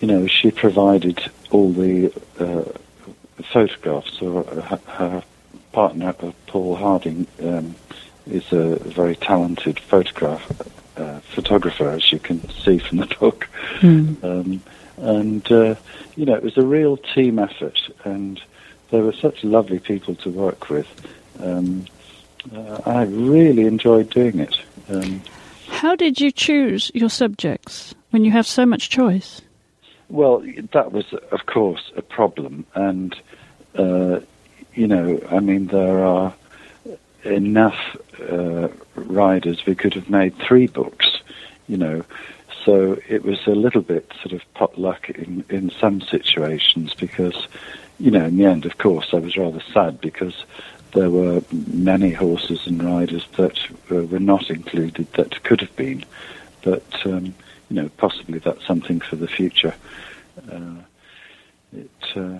[0.00, 2.64] you know, she provided all the uh,
[3.52, 4.18] photographs.
[4.18, 5.24] So her, her
[5.72, 7.76] partner, uh, Paul Harding, um,
[8.26, 10.44] is a very talented photograph
[10.96, 13.48] uh, photographer, as you can see from the book.
[13.78, 14.24] Mm.
[14.24, 14.62] Um,
[14.96, 15.76] and uh,
[16.16, 18.40] you know, it was a real team effort, and
[18.90, 20.88] they were such lovely people to work with.
[21.40, 21.86] Um,
[22.54, 24.56] uh, I really enjoyed doing it.
[24.88, 25.22] Um,
[25.68, 29.42] How did you choose your subjects when you have so much choice?
[30.08, 33.14] Well, that was, of course, a problem, and
[33.76, 34.20] uh,
[34.74, 36.34] you know, I mean, there are
[37.24, 37.96] enough
[38.30, 39.64] uh, riders.
[39.66, 41.20] We could have made three books,
[41.68, 42.04] you know.
[42.64, 47.48] So it was a little bit sort of potluck in, in some situations because,
[48.00, 50.44] you know, in the end, of course, I was rather sad because
[50.92, 53.58] there were many horses and riders that
[53.90, 56.04] uh, were not included that could have been.
[56.62, 57.34] But, um,
[57.68, 59.74] you know, possibly that's something for the future.
[60.50, 60.82] Uh,
[61.76, 62.38] it, uh,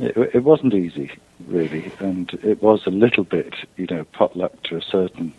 [0.00, 1.12] it, it wasn't easy,
[1.46, 5.32] really, and it was a little bit, you know, potluck to a certain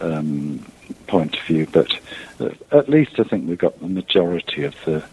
[0.00, 0.64] um,
[1.06, 1.66] point of view.
[1.70, 1.98] But
[2.40, 5.04] uh, at least I think we got the majority of the,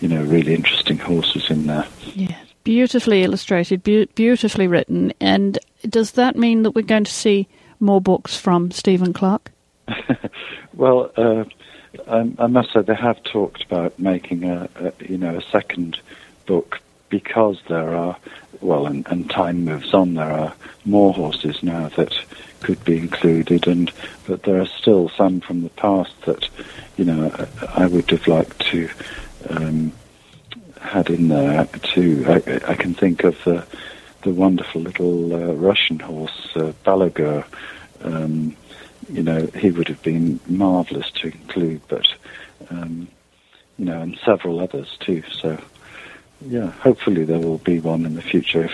[0.00, 1.86] you know, really interesting horses in there.
[2.14, 5.12] Yeah, beautifully illustrated, be- beautifully written.
[5.20, 7.46] And does that mean that we're going to see
[7.78, 9.50] more books from Stephen Clarke?
[10.74, 11.44] well, uh,
[12.08, 16.00] I, I, must say they have talked about making a, a, you know a second
[16.46, 18.16] book because there are
[18.60, 20.14] well, and, and time moves on.
[20.14, 20.54] There are
[20.86, 22.14] more horses now that
[22.60, 23.92] could be included, and
[24.26, 26.48] but there are still some from the past that
[26.96, 27.46] you know
[27.76, 28.88] I would have liked to
[29.50, 29.92] um,
[30.84, 32.24] had in there too.
[32.28, 33.66] I, I, can think of the
[34.22, 37.44] the wonderful little uh, Russian horse uh, Balagur.
[38.02, 38.56] Um,
[39.08, 42.06] you know, he would have been marvellous to include, but
[42.70, 43.08] um,
[43.78, 45.22] you know, and several others too.
[45.30, 45.60] So
[46.40, 48.72] yeah, hopefully there will be one in the future if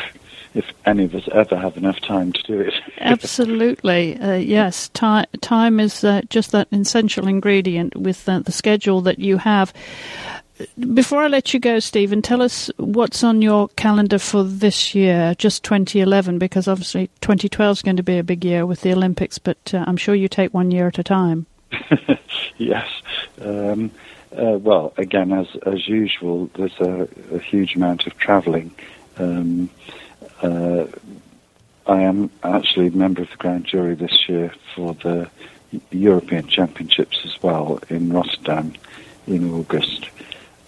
[0.52, 2.74] if any of us ever have enough time to do it.
[2.98, 4.88] Absolutely, uh, yes.
[4.90, 9.72] Time time is uh, just that essential ingredient with uh, the schedule that you have.
[10.94, 15.34] Before I let you go, Stephen, tell us what's on your calendar for this year,
[15.38, 19.38] just 2011, because obviously 2012 is going to be a big year with the Olympics,
[19.38, 21.46] but uh, I'm sure you take one year at a time.
[22.58, 22.88] yes.
[23.40, 23.90] Um,
[24.36, 28.72] uh, well, again, as as usual, there's a, a huge amount of travelling.
[29.18, 29.70] Um,
[30.42, 30.86] uh,
[31.86, 35.28] I am actually a member of the grand jury this year for the
[35.90, 38.74] European Championships as well in Rotterdam
[39.26, 40.08] in August,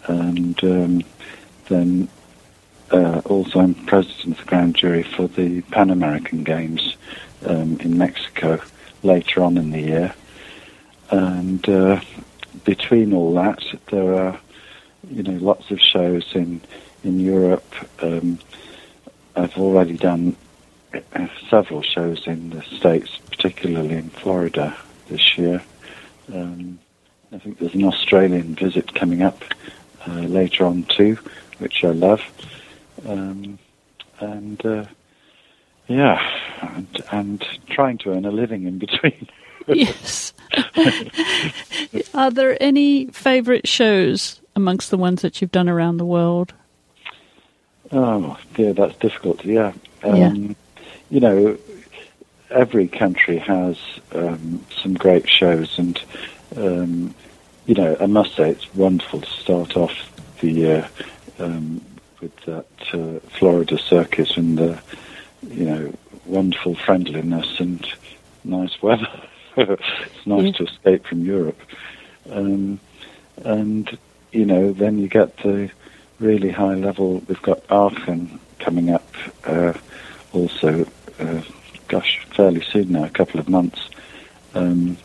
[0.06, 1.02] and um,
[1.68, 2.08] then
[2.90, 6.96] uh, also I'm president of the grand jury for the Pan American Games
[7.46, 8.60] um, in Mexico
[9.02, 10.14] later on in the year,
[11.10, 12.00] and uh,
[12.64, 14.40] between all that, there are
[15.10, 16.60] you know lots of shows in
[17.04, 17.74] in Europe.
[18.00, 18.38] Um,
[19.34, 20.36] I've already done
[20.94, 24.76] uh, several shows in the states, particularly in Florida
[25.08, 25.62] this year.
[26.32, 26.78] Um,
[27.32, 29.42] I think there's an Australian visit coming up
[30.06, 31.18] uh, later on too,
[31.58, 32.22] which I love.
[33.06, 33.58] Um,
[34.20, 34.84] and uh,
[35.88, 36.20] yeah,
[36.60, 39.28] and, and trying to earn a living in between.
[39.66, 40.32] yes.
[42.14, 46.52] Are there any favourite shows amongst the ones that you've done around the world?
[47.90, 49.44] Oh, dear, that's difficult.
[49.44, 49.72] Yeah.
[50.02, 50.54] Um, yeah.
[51.10, 51.58] You know,
[52.50, 53.76] every country has
[54.12, 56.00] um, some great shows, and
[56.56, 57.14] um,
[57.66, 59.92] you know, I must say it's wonderful to start off
[60.40, 60.88] the year
[61.38, 61.80] um,
[62.20, 64.80] with that uh, Florida circuit and the,
[65.48, 65.94] you know,
[66.26, 67.86] wonderful friendliness and
[68.44, 69.08] nice weather.
[69.56, 70.52] it's nice yeah.
[70.52, 71.60] to escape from Europe.
[72.30, 72.80] Um,
[73.44, 73.98] and,
[74.32, 75.70] you know, then you get the
[76.18, 77.22] really high level.
[77.28, 79.06] We've got Aachen coming up
[79.44, 79.74] uh,
[80.32, 80.86] also,
[81.18, 81.42] uh,
[81.88, 83.90] gosh, fairly soon now, a couple of months.
[84.54, 84.96] Um,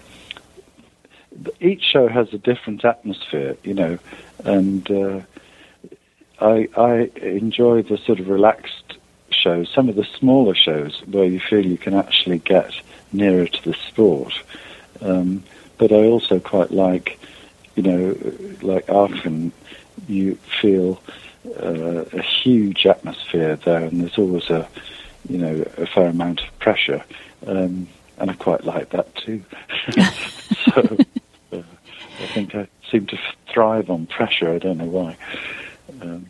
[1.60, 4.00] each show has a different atmosphere, you know,
[4.44, 5.22] and uh,
[6.40, 8.98] I, I enjoy the sort of relaxed
[9.30, 12.74] shows, some of the smaller shows where you feel you can actually get
[13.12, 14.34] nearer to the sport.
[15.02, 15.44] Um,
[15.78, 17.20] but I also quite like,
[17.76, 18.18] you know,
[18.62, 19.52] like Aachen,
[20.08, 21.02] you feel
[21.62, 24.68] uh, a huge atmosphere there, and there's always a,
[25.30, 27.04] you know, a fair amount of pressure,
[27.46, 29.44] um, and I quite like that too.
[30.66, 30.98] so
[32.20, 33.20] I think I seem to
[33.54, 34.52] thrive on pressure.
[34.52, 35.18] I don't know why,
[36.02, 36.28] um,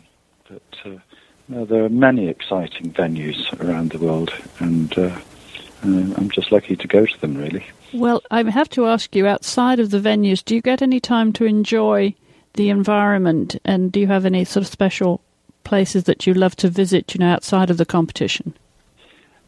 [0.48, 0.98] but uh,
[1.48, 6.76] no, there are many exciting venues around the world, and uh, uh, I'm just lucky
[6.76, 7.36] to go to them.
[7.36, 7.64] Really.
[7.92, 11.32] Well, I have to ask you, outside of the venues, do you get any time
[11.34, 12.14] to enjoy
[12.54, 15.20] the environment, and do you have any sort of special
[15.64, 18.54] places that you love to visit, you know, outside of the competition?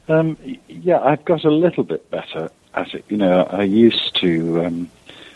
[0.09, 0.37] Um,
[0.69, 3.05] yeah, I've got a little bit better at it.
[3.09, 4.91] You know, I used to um,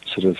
[0.06, 0.38] sort of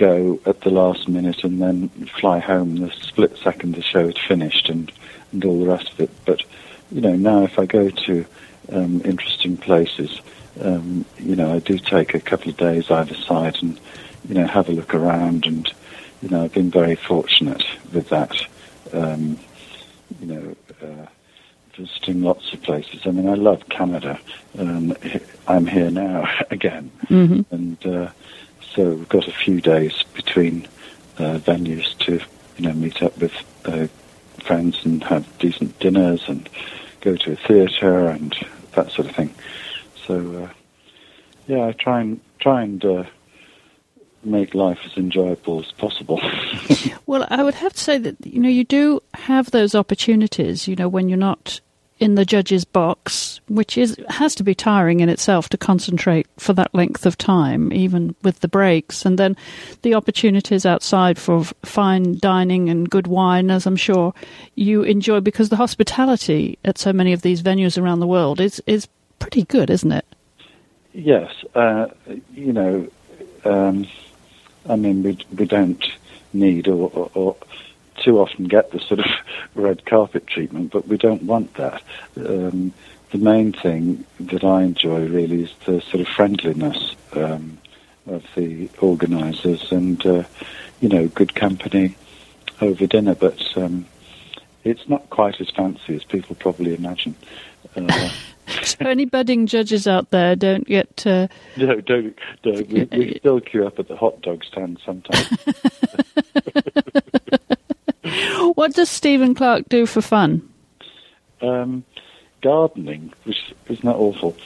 [0.00, 4.18] go at the last minute and then fly home the split second the show had
[4.18, 4.90] finished and,
[5.30, 6.10] and all the rest of it.
[6.24, 6.42] But,
[6.90, 8.24] you know, now if I go to
[8.72, 10.22] um, interesting places,
[10.62, 13.78] um, you know, I do take a couple of days either side and,
[14.26, 15.44] you know, have a look around.
[15.44, 15.70] And,
[16.22, 18.34] you know, I've been very fortunate with that.
[18.94, 19.38] Um,
[20.18, 21.06] you know, uh,
[21.76, 23.02] visiting lots of places.
[23.06, 24.18] I mean, I love Canada.
[24.58, 24.96] Um,
[25.46, 27.54] I'm here now again, mm-hmm.
[27.54, 28.10] and uh,
[28.74, 30.66] so we've got a few days between
[31.18, 32.20] uh, venues to,
[32.56, 33.88] you know, meet up with uh,
[34.42, 36.48] friends and have decent dinners and
[37.00, 38.34] go to a theatre and
[38.72, 39.34] that sort of thing.
[40.06, 40.48] So, uh,
[41.46, 43.04] yeah, I try and try and uh,
[44.22, 46.20] make life as enjoyable as possible.
[47.06, 50.68] well, I would have to say that you know you do have those opportunities.
[50.68, 51.60] You know, when you're not
[52.00, 56.54] in the judge's box, which is has to be tiring in itself to concentrate for
[56.54, 59.36] that length of time, even with the breaks, and then
[59.82, 64.14] the opportunities outside for fine dining and good wine, as I'm sure
[64.54, 68.62] you enjoy, because the hospitality at so many of these venues around the world is
[68.66, 68.88] is
[69.18, 70.06] pretty good, isn't it?
[70.94, 71.88] Yes, uh,
[72.34, 72.88] you know,
[73.44, 73.86] um,
[74.68, 75.84] I mean, we we don't
[76.32, 77.36] need or, or, or,
[78.00, 79.06] too often get the sort of
[79.54, 81.82] red carpet treatment, but we don't want that.
[82.16, 82.72] Um,
[83.10, 87.58] the main thing that I enjoy really is the sort of friendliness um,
[88.06, 90.24] of the organisers and uh,
[90.80, 91.96] you know good company
[92.60, 93.86] over dinner, but um,
[94.64, 97.14] it's not quite as fancy as people probably imagine.
[97.76, 98.10] Uh,
[98.62, 101.06] so any budding judges out there don't get.
[101.06, 101.28] Uh...
[101.56, 102.16] No, don't.
[102.42, 102.68] don't.
[102.68, 105.28] We, we still queue up at the hot dog stand sometimes.
[108.60, 110.46] What does Stephen Clarke do for fun?
[111.40, 111.82] Um,
[112.42, 114.36] gardening, which isn't that awful.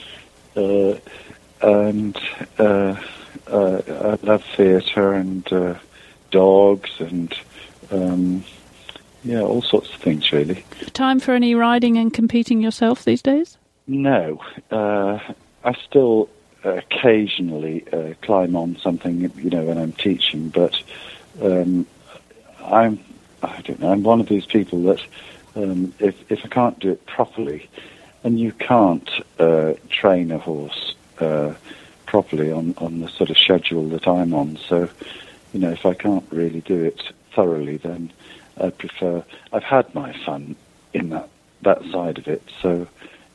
[0.54, 1.00] Uh,
[1.60, 2.16] and
[2.56, 2.94] uh,
[3.48, 5.74] uh, I love theatre and uh,
[6.30, 7.34] dogs and
[7.90, 8.44] um,
[9.24, 10.64] yeah, all sorts of things really.
[10.92, 13.58] Time for any riding and competing yourself these days?
[13.88, 14.40] No,
[14.70, 15.18] uh,
[15.64, 16.28] I still
[16.62, 20.80] occasionally uh, climb on something, you know, when I'm teaching, but
[21.42, 21.84] um,
[22.64, 23.00] I'm
[23.50, 23.90] I don't know.
[23.92, 25.00] I'm one of these people that
[25.56, 27.68] um, if if I can't do it properly,
[28.22, 31.54] and you can't uh, train a horse uh,
[32.06, 34.88] properly on on the sort of schedule that I'm on, so
[35.52, 37.00] you know, if I can't really do it
[37.32, 38.12] thoroughly, then
[38.60, 39.24] I prefer.
[39.52, 40.56] I've had my fun
[40.92, 41.28] in that
[41.62, 42.86] that side of it, so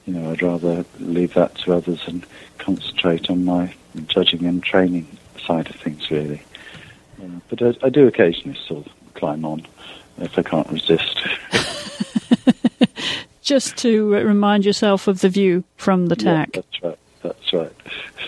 [0.06, 2.26] you know, I'd rather leave that to others and
[2.58, 3.74] concentrate on my
[4.08, 6.42] judging and training side of things, really.
[7.22, 9.68] Uh, but I, I, do occasionally still climb on
[10.22, 11.20] if I can't resist.
[13.42, 16.56] Just to remind yourself of the view from the tack.
[16.56, 17.00] Yeah, that's right.
[17.22, 17.74] That's right.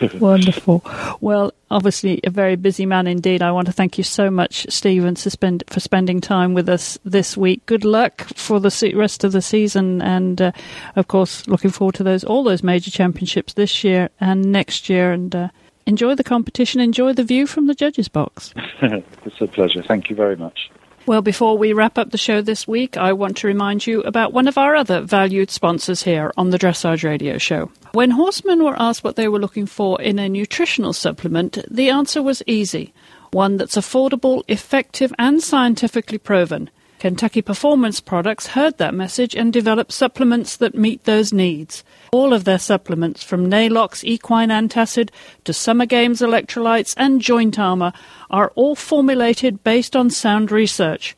[0.20, 0.84] Wonderful.
[1.22, 3.42] Well, obviously, a very busy man indeed.
[3.42, 7.38] I want to thank you so much, Stephen, spend, for spending time with us this
[7.38, 7.66] week.
[7.66, 10.52] Good luck for the rest of the season, and uh,
[10.96, 15.12] of course, looking forward to those all those major championships this year and next year.
[15.12, 15.50] And uh,
[15.86, 16.82] enjoy the competition.
[16.82, 18.54] Enjoy the view from the judges' box.
[18.82, 19.84] it's a pleasure.
[19.84, 20.72] Thank you very much.
[21.08, 24.34] Well, before we wrap up the show this week, I want to remind you about
[24.34, 27.72] one of our other valued sponsors here on the Dressage Radio Show.
[27.94, 32.22] When horsemen were asked what they were looking for in a nutritional supplement, the answer
[32.22, 32.94] was easy
[33.32, 36.70] one that's affordable, effective, and scientifically proven.
[37.02, 41.84] Kentucky Performance Products heard that message and developed supplements that meet those needs.
[42.12, 45.10] All of their supplements, from Neigh-Lox Equine Antacid
[45.46, 47.92] to Summer Games Electrolytes and Joint Armor,
[48.30, 51.16] are all formulated based on sound research.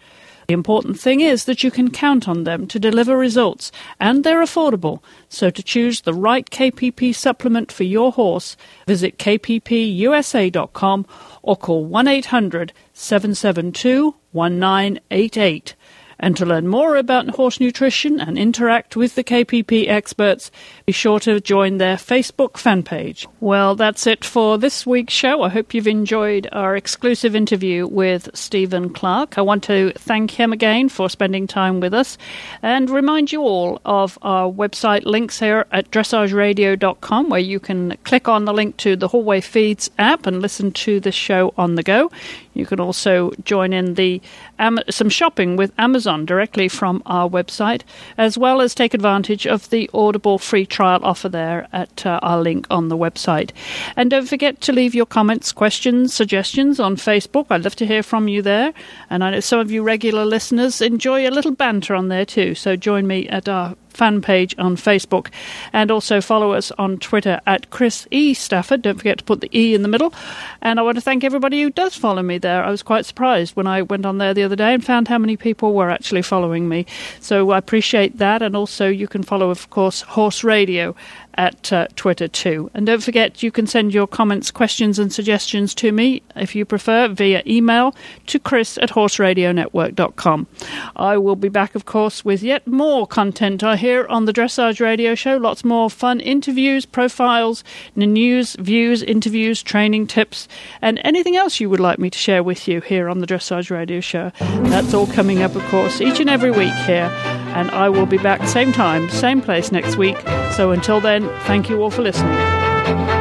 [0.47, 4.41] The important thing is that you can count on them to deliver results, and they're
[4.41, 5.01] affordable.
[5.29, 11.05] So to choose the right KPP supplement for your horse, visit kppusa.com
[11.41, 15.75] or call 1 800 772 1988.
[16.23, 20.51] And to learn more about horse nutrition and interact with the KPP experts,
[20.85, 23.27] be sure to join their Facebook fan page.
[23.41, 25.41] Well, that's it for this week's show.
[25.41, 29.37] I hope you've enjoyed our exclusive interview with Stephen Clarke.
[29.37, 32.17] I want to thank him again for spending time with us
[32.61, 38.29] and remind you all of our website links here at dressageradio.com where you can click
[38.29, 41.83] on the link to the Hallway Feeds app and listen to this show on the
[41.83, 42.09] go.
[42.53, 44.21] You can also join in the
[44.59, 47.81] um, some shopping with Amazon directly from our website,
[48.17, 52.41] as well as take advantage of the Audible free trial offer there at uh, our
[52.41, 53.51] link on the website.
[53.95, 57.47] And don't forget to leave your comments, questions, suggestions on Facebook.
[57.49, 58.73] I'd love to hear from you there.
[59.09, 62.55] And I know some of you regular listeners enjoy a little banter on there too.
[62.55, 65.29] So join me at our fan page on Facebook
[65.71, 68.33] and also follow us on Twitter at Chris E.
[68.33, 68.81] Stafford.
[68.81, 70.13] Don't forget to put the E in the middle.
[70.61, 72.63] And I want to thank everybody who does follow me there.
[72.63, 75.17] I was quite surprised when I went on there the other day and found how
[75.17, 76.85] many people were actually following me.
[77.19, 78.41] So I appreciate that.
[78.41, 80.95] And also, you can follow, of course, Horse Radio
[81.35, 82.69] at uh, Twitter too.
[82.73, 86.65] And don't forget, you can send your comments, questions, and suggestions to me, if you
[86.65, 87.95] prefer, via email
[88.27, 90.47] to chris at horseradionetwork.com.
[90.95, 94.79] I will be back, of course, with yet more content I hear on the Dressage
[94.79, 95.37] Radio Show.
[95.37, 97.63] Lots more fun interviews, profiles,
[97.95, 100.47] news, views, interviews, training tips,
[100.81, 103.69] and anything else you would like me to share with you here on the Dressage
[103.69, 104.31] Radio Show.
[104.39, 107.09] That's all coming up, of course, each and every week here.
[107.53, 110.17] And I will be back same time, same place next week.
[110.51, 113.12] So until then, thank you all for listening.